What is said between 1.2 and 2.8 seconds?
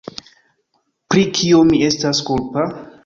kio mi estas kulpa?